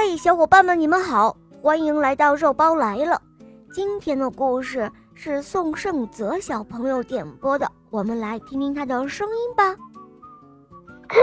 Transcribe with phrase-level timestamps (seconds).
[0.00, 3.20] 嘿，小伙伴们，你们好，欢迎来到肉包来了。
[3.72, 9.74] 今天的故事是宋胜泽小朋友点播的，我们来听听他的声音吧。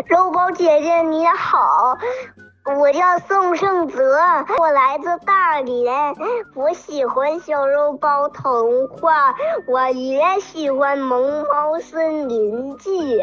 [0.04, 1.96] 肉包姐姐你好，
[2.78, 4.18] 我叫宋胜泽，
[4.58, 6.14] 我来自大连，
[6.54, 9.34] 我喜欢小肉包童话，
[9.66, 13.16] 我也喜欢《萌猫森林记》。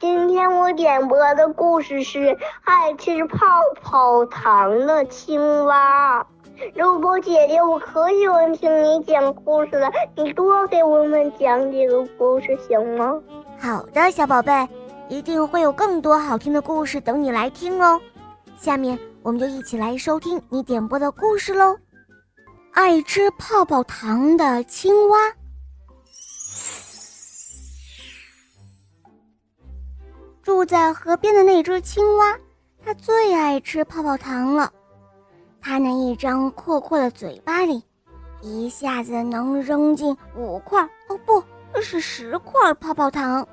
[0.00, 3.36] 今天我点播的故事是爱吃泡
[3.82, 6.26] 泡糖的青蛙。
[6.74, 13.20] 肉包姐姐，我可喜欢听你讲故事了，你多给我们讲几个故事行吗？
[13.58, 14.66] 好的，小宝贝，
[15.10, 18.00] 一定会有更多好听的故事等你来听哦。
[18.56, 21.76] 下面我们就一起来收听你点播的故事喽。
[22.72, 25.18] 爱吃泡泡糖的青蛙。
[30.60, 32.38] 住在河边的那只青蛙，
[32.84, 34.70] 它最爱吃泡泡糖了。
[35.58, 37.82] 它那一张阔阔的嘴巴里，
[38.42, 41.42] 一下子能扔进五块哦，不
[41.80, 43.48] 是十块泡泡糖。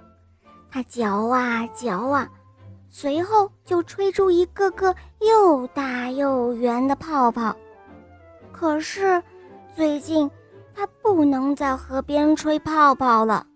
[0.70, 2.28] 它嚼啊嚼啊，
[2.90, 7.56] 随后就吹出一个个又大又圆的泡泡。
[8.52, 9.24] 可是，
[9.74, 10.30] 最近
[10.76, 13.48] 它不能在河边吹泡泡了。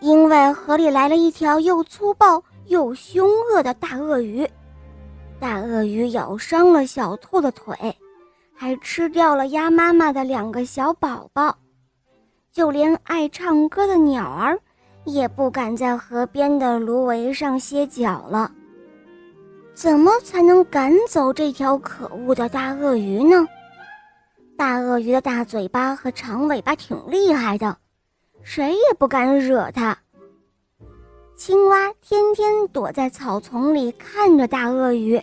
[0.00, 4.48] 因为河里来了一条又粗暴又凶恶的大鳄鱼，
[5.40, 7.74] 大鳄鱼咬伤了小兔的腿，
[8.54, 11.56] 还吃掉了鸭妈妈的两个小宝宝，
[12.52, 14.58] 就连爱唱歌的鸟儿
[15.04, 18.52] 也不敢在河边的芦苇上歇脚了。
[19.72, 23.46] 怎么才能赶走这条可恶的大鳄鱼呢？
[24.56, 27.76] 大鳄鱼的大嘴巴和长尾巴挺厉害的。
[28.48, 29.98] 谁也不敢惹它。
[31.34, 35.20] 青蛙天天躲在草丛里看着大鳄鱼，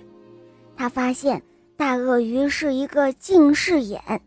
[0.76, 1.42] 它发现
[1.78, 4.22] 大鳄鱼是一个近视眼，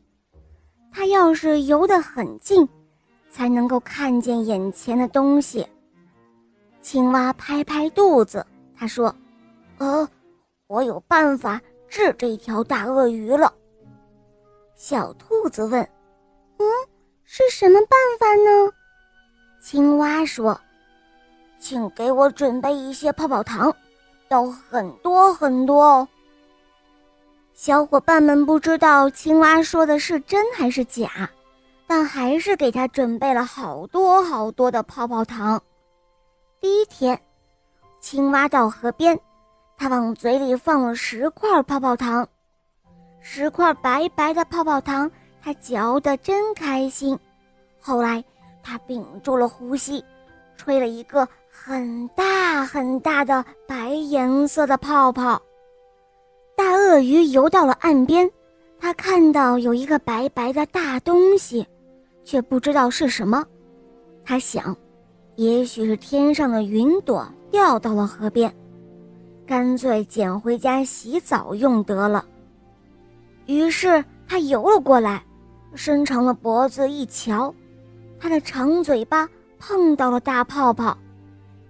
[0.91, 2.67] 它要是游得很近，
[3.31, 5.65] 才能够看见眼前的东西。
[6.81, 8.45] 青蛙拍拍肚子，
[8.75, 9.15] 他说
[9.77, 10.09] ：“呃，
[10.69, 13.53] 我有办法治这条大鳄鱼了。”
[14.75, 15.83] 小兔子问
[16.57, 16.67] ：“嗯，
[17.25, 18.73] 是什么办法呢？”
[20.27, 20.61] 说
[21.61, 23.75] ：“请给我准备一些泡泡糖，
[24.29, 26.09] 要很多很多哦。”
[27.55, 31.31] 小伙伴们不知道青蛙说的是真还是假，
[31.87, 35.63] 但还是给他准备了好多好多的泡泡糖。
[36.61, 37.19] 第一天，
[38.01, 39.19] 青蛙到河边，
[39.79, 42.29] 他往嘴里放了十块泡泡糖，
[43.21, 45.11] 十块白白的泡泡糖，
[45.41, 47.19] 他嚼得真开心。
[47.81, 48.23] 后来。
[48.69, 50.05] 他屏住了呼吸，
[50.57, 55.41] 吹了一个很大很大的白颜色的泡泡。
[56.57, 58.31] 大鳄鱼游到了岸边，
[58.79, 61.67] 它看到有一个白白的大东西，
[62.25, 63.45] 却不知道是什么。
[64.25, 64.77] 它想，
[65.37, 68.53] 也许是天上的云朵掉到了河边，
[69.47, 72.25] 干脆捡回家洗澡用得了。
[73.47, 75.23] 于是他游了过来，
[75.75, 77.55] 伸长了脖子一瞧。
[78.19, 79.29] 它的长嘴巴
[79.59, 80.97] 碰到了大泡泡，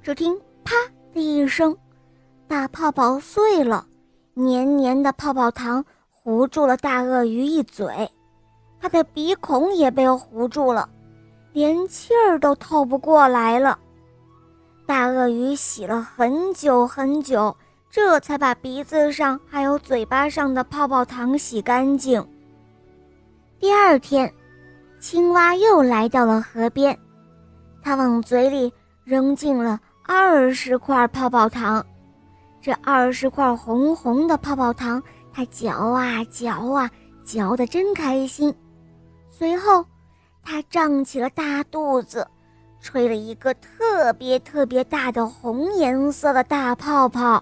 [0.03, 0.75] 只听“啪”
[1.15, 1.77] 的一声，
[2.47, 3.87] 大泡泡碎了，
[4.35, 8.11] 黏黏的泡泡糖糊住了大鳄鱼一嘴，
[8.81, 10.89] 它的鼻孔也被糊住了，
[11.53, 13.79] 连气儿都透不过来了。
[14.87, 17.57] 大鳄鱼洗了很久很久，
[17.91, 22.27] 这才把鼻子上还有嘴巴上的泡泡糖洗干净。
[23.59, 24.33] 第二天。
[24.99, 26.99] 青蛙又来到了河边，
[27.87, 28.73] 他往嘴里
[29.05, 31.87] 扔进了二十块泡泡糖。
[32.61, 35.01] 这二十块红红的泡泡糖，
[35.33, 36.91] 他嚼啊嚼啊，
[37.25, 38.53] 嚼得真开心。
[39.31, 39.85] 随后，
[40.43, 42.27] 他胀起了大肚子，
[42.81, 47.41] 吹了一个特别特别大的红颜色的大泡泡。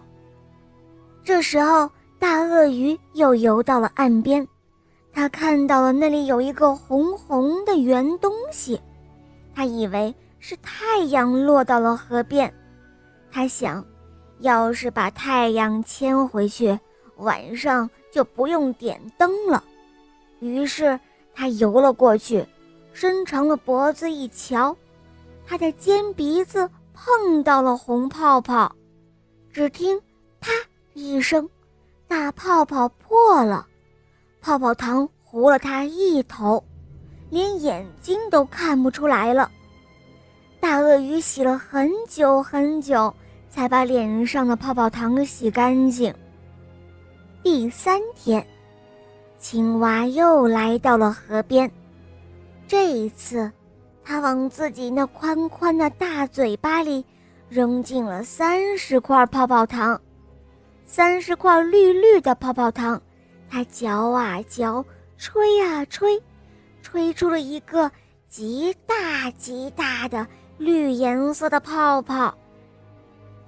[1.22, 4.46] 这时候，大鳄鱼又游到了岸边。
[5.10, 8.78] 他看到了那里有一个红红的圆东西，
[9.54, 10.14] 他以为
[10.46, 12.52] 是太阳落到了河边。
[13.32, 13.82] 他想，
[14.40, 16.78] 要是把太阳牵回去，
[17.16, 19.64] 晚上就不用点灯了。
[20.40, 21.00] 于是
[21.34, 22.46] 他游了过去，
[22.92, 24.76] 伸长了脖子一瞧，
[25.46, 28.70] 他的尖鼻子碰到了红泡泡，
[29.50, 29.98] 只听
[30.40, 30.52] “啪”
[30.92, 31.48] 一声，
[32.06, 33.66] 大泡泡破了。
[34.42, 36.62] 泡泡糖糊了他一头，
[37.30, 39.50] 连眼睛都看不出来了。
[40.64, 43.12] 大鳄鱼洗了很久很久，
[43.50, 46.14] 才把脸上的泡泡糖洗干净。
[47.42, 48.42] 第三天，
[49.38, 51.70] 青蛙又来到了河边。
[52.66, 53.52] 这一次，
[54.02, 57.04] 它往自己那宽宽的大嘴巴里
[57.50, 60.00] 扔进了三十块泡泡糖，
[60.86, 62.98] 三十块绿绿的泡泡糖。
[63.50, 64.82] 它嚼啊嚼，
[65.18, 66.18] 吹啊吹，
[66.80, 67.92] 吹出了一个
[68.30, 70.26] 极大极大的
[70.58, 72.34] 绿颜色的泡泡。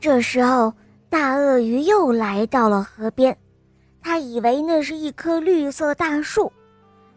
[0.00, 0.72] 这时候，
[1.08, 3.36] 大鳄鱼又来到了河边，
[4.02, 6.52] 它以为那是一棵绿色的大树，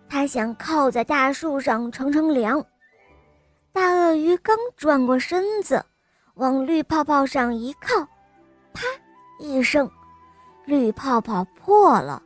[0.08, 2.64] 它想靠在大树上乘乘凉。
[3.72, 5.84] 大鳄鱼刚转过身子，
[6.36, 8.00] 往绿泡泡上一靠，
[8.74, 8.82] 啪
[9.40, 9.90] 一声，
[10.66, 12.22] 绿泡泡破了。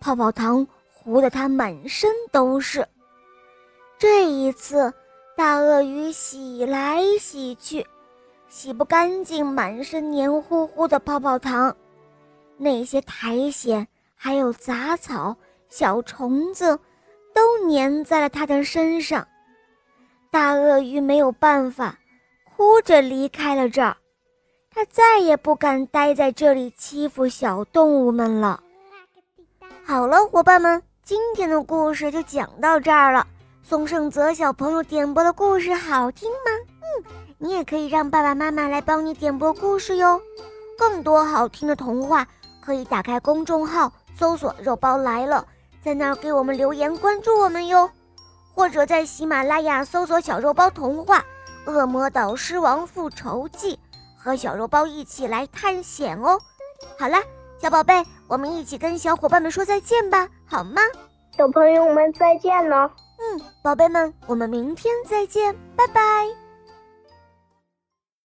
[0.00, 2.86] 泡泡糖糊得它满身都是。
[3.98, 4.92] 这一次，
[5.38, 7.86] 大鳄鱼洗来洗去，
[8.48, 11.76] 洗不干净满身黏糊糊的泡泡糖，
[12.56, 13.86] 那些苔藓
[14.16, 15.36] 还有杂草、
[15.68, 16.76] 小虫子
[17.32, 19.24] 都粘在了它的身上。
[20.28, 21.96] 大鳄鱼没有办法，
[22.56, 23.96] 哭着离开了这儿。
[24.74, 28.60] 它再也不敢待在这里欺负小动物们了。
[29.84, 33.24] 好了，伙伴们，今天的故事就讲到这儿了。
[33.68, 36.50] 宋胜泽小朋友点播的故事好听吗？
[36.80, 37.04] 嗯，
[37.36, 40.18] 你也可以让爸爸妈妈来帮你点播故事哟。
[40.78, 42.26] 更多好听的童话，
[42.64, 45.46] 可以打开公众号搜索“肉包来了”，
[45.84, 47.90] 在那儿给我们留言关注我们哟。
[48.54, 51.22] 或者在喜马拉雅搜索“小肉包童话
[51.70, 53.76] 《恶魔岛狮王复仇记》，
[54.16, 56.40] 和小肉包一起来探险哦。
[56.98, 57.18] 好了。
[57.60, 60.80] 小宝贝，我们一起跟小伙伴们说再见吧，好吗？
[61.36, 62.90] 小朋友们再见了。
[63.18, 66.47] 嗯，宝贝们，我们明天再见，拜拜。